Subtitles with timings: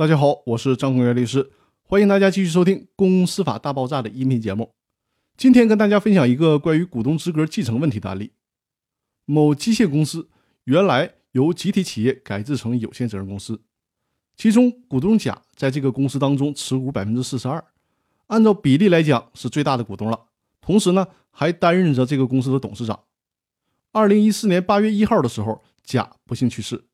[0.00, 1.50] 大家好，我是张宏元律师，
[1.82, 4.72] 欢迎大家继续收听《公司法大爆炸》的音频节目。
[5.36, 8.32] 今天跟大家分享一个关于股东资格继承问题的案例。
[9.26, 10.30] 某机械公司
[10.64, 13.60] 原来由集体企业改制成有限责任公司，
[14.38, 17.62] 其中股东甲在这个公司当中持股百分之四十二，
[18.28, 20.18] 按照比例来讲是最大的股东了，
[20.62, 22.98] 同时呢还担任着这个公司的董事长。
[23.92, 26.86] 二零一四年八月一号的时候，甲不幸去世，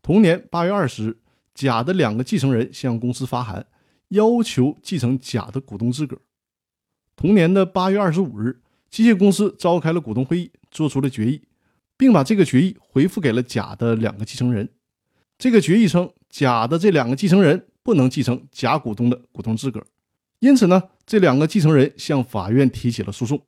[0.00, 1.21] 同年八月二十日。
[1.54, 3.66] 甲的两个继承人向公司发函，
[4.08, 6.18] 要求继承甲的股东资格。
[7.14, 11.42] 同年的八月二十五日，机械公司召开了股东会议，做出了决议，
[11.96, 14.68] 并把这个决议回复给了甲的两个继承人。
[15.38, 19.84] 这个决议称，甲的这两个继承人不能继承甲股东的股东资格，
[20.40, 23.40] 因此呢，这两个继承人向法院提起了诉讼。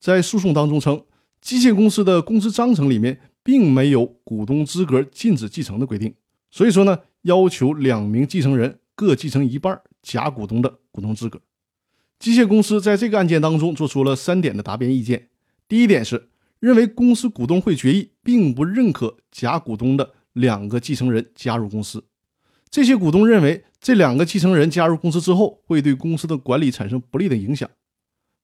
[0.00, 1.04] 在诉讼当中称，
[1.40, 6.14] 机械公司的公司章程里面并没有股东资格禁止继承的规定，
[6.50, 6.98] 所以说呢。
[7.22, 11.40] 要求两名继承人各继承一半甲股东的股东资格。
[12.18, 15.28] 机械公司在这个案件当中做出了三点的答辩意见。
[15.66, 16.28] 第一点是
[16.58, 22.04] 认为公司股东会决议并不认可甲股东的两个继承人加入公司。
[22.68, 27.68] 这些股东认为这两个继承人加入公司之后会对公司的管理产生不利的影响。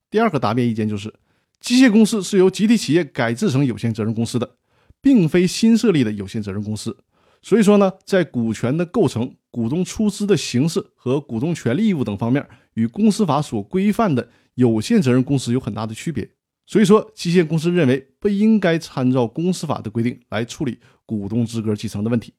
[0.09, 1.13] 第二个答辩意见就是
[1.59, 4.55] 机械公司是由集体企业改制成有限责任公司的，
[5.01, 6.97] 并非新设立的有限责任公司。
[7.41, 16.29] 所以说呢，在股权的构成、股东出资的形式和股东权利义务等方面，与公司法所规范的有限责任公司有很大的区别。
[16.65, 22.33] 所以说，机械公司认为不应该参照公司法的规定来处理股东资格继承的问题。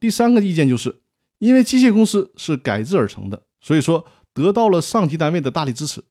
[0.00, 1.02] 第三个意见就是，
[1.38, 6.02] 因为机械公司是改制而成的，所以说得到了上级单位的大力支持。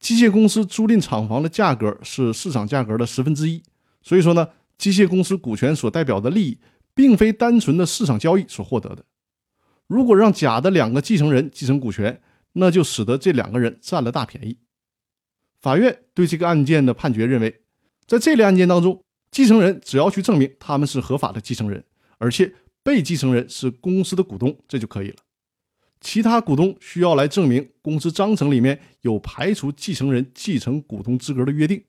[0.00, 3.62] 机械公司租赁厂房的价格是市场价格的十分之一，
[4.02, 6.58] 所以说呢，机械公司股权所代表的利益。
[6.94, 9.04] 并非单纯的市场交易所获得的。
[9.86, 14.58] 如果让甲的两个继承人继承股权，那就使得这两个人占了大便宜。
[15.60, 17.62] 法院对这个案件的判决认为，
[18.06, 21.84] 在这类案件当中，继承人只要去证明他们是合法的继承人，
[22.18, 25.16] 而且被继承人是公司的股东，这就可以了。
[26.00, 31.82] 其他股东需要来证明公司章程里面有排除继承人继承股东资格的约定，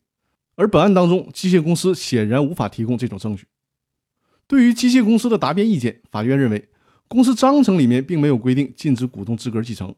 [0.56, 3.46] 而本案当中，机械公司显然无法提供这种证据。
[4.48, 6.70] 对于机械公司的答辩意见，法院认为
[7.08, 9.96] 公司章程里面并没有规定禁止股东资格继承，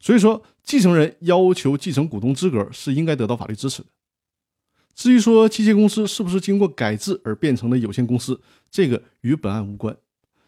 [0.00, 3.88] 所以说继承人要求继承股东资格是应该得到法律支持的。
[4.94, 9.96] 至于说机械公司是不是经过改制而变成了有限公司，这个与本案无关。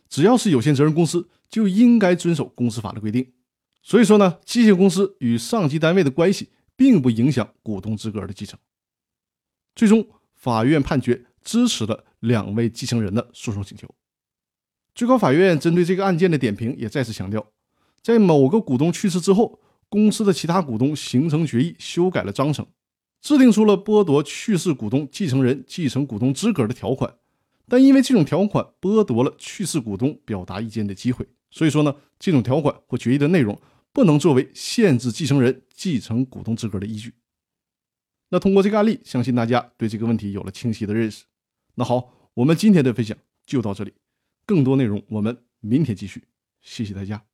[0.08, 3.32] 只要是有限责任公司，就应该遵守公司法的规定。
[3.82, 8.58] 所以说呢，机械公司与上级单位的关系并不影响股东资格的继承。
[9.74, 12.04] 最终，法院判决支持了。
[12.22, 13.92] 两位继承人的诉讼请求，
[14.94, 17.44] 最高法院针对这个案件的点评也再次强调，
[18.00, 22.64] 在某个股东去世之后，公司的其他股东形成决议，修改了章程，
[23.20, 27.12] 制定出了剥夺去世股东继承人继承股东资格的条款，
[27.68, 33.60] 但因为这种条款剥夺了去世股东表达意见的机会，所以说呢，这种条款或决议的内容
[33.92, 37.14] 不能作为限制继承人继承股东资格的依据。
[38.28, 41.24] 那通过这个案例，相信大家对这个问题有了清晰的认识。
[41.74, 43.16] 那好，我们今天的分享
[43.46, 43.94] 就到这里，
[44.44, 46.24] 更多内容我们明天继续，
[46.60, 47.31] 谢谢大家。